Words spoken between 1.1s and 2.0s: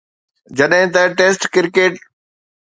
test cricket